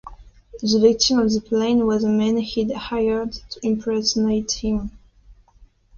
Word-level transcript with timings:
The 0.61 0.79
victim 0.79 1.19
on 1.19 1.27
the 1.27 1.39
plane 1.39 1.85
was 1.85 2.03
a 2.03 2.09
man 2.09 2.37
he'd 2.37 2.71
hired 2.73 3.33
to 3.33 3.59
impersonate 3.61 4.51
him. 4.53 4.89